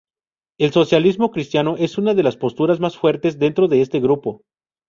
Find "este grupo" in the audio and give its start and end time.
3.83-4.41